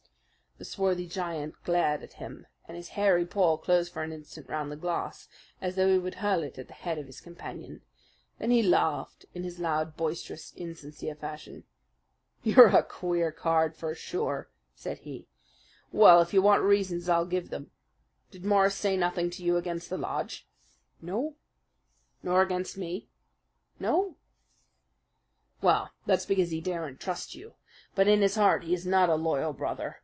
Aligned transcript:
The 0.57 0.65
swarthy 0.65 1.07
giant 1.07 1.55
glared 1.63 2.03
at 2.03 2.13
him, 2.21 2.45
and 2.67 2.77
his 2.77 2.89
hairy 2.89 3.25
paw 3.25 3.57
closed 3.57 3.91
for 3.91 4.03
an 4.03 4.11
instant 4.13 4.47
round 4.47 4.71
the 4.71 4.75
glass 4.75 5.27
as 5.59 5.75
though 5.75 5.91
he 5.91 5.97
would 5.97 6.13
hurl 6.15 6.43
it 6.43 6.59
at 6.59 6.67
the 6.67 6.73
head 6.75 6.99
of 6.99 7.07
his 7.07 7.19
companion. 7.19 7.81
Then 8.37 8.51
he 8.51 8.61
laughed 8.61 9.25
in 9.33 9.41
his 9.43 9.57
loud, 9.57 9.97
boisterous, 9.97 10.53
insincere 10.55 11.15
fashion. 11.15 11.63
"You're 12.43 12.67
a 12.77 12.83
queer 12.83 13.31
card, 13.31 13.75
for 13.75 13.95
sure," 13.95 14.51
said 14.75 14.99
he. 14.99 15.27
"Well, 15.91 16.21
if 16.21 16.31
you 16.31 16.43
want 16.43 16.61
reasons, 16.61 17.09
I'll 17.09 17.25
give 17.25 17.49
them. 17.49 17.71
Did 18.29 18.45
Morris 18.45 18.75
say 18.75 18.95
nothing 18.95 19.31
to 19.31 19.43
you 19.43 19.57
against 19.57 19.89
the 19.89 19.97
lodge?" 19.97 20.47
"No." 21.01 21.37
"Nor 22.21 22.43
against 22.43 22.77
me?" 22.77 23.09
"No." 23.79 24.15
"Well, 25.59 25.89
that's 26.05 26.27
because 26.27 26.51
he 26.51 26.61
daren't 26.61 26.99
trust 26.99 27.33
you. 27.33 27.55
But 27.95 28.07
in 28.07 28.21
his 28.21 28.35
heart 28.35 28.61
he 28.65 28.75
is 28.75 28.85
not 28.85 29.09
a 29.09 29.15
loyal 29.15 29.53
brother. 29.53 29.97